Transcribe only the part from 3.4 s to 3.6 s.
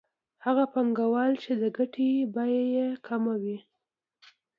وي